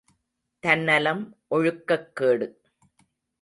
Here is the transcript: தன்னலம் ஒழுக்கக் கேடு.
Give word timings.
தன்னலம் 0.63 1.37
ஒழுக்கக் 1.51 2.11
கேடு. 2.13 2.47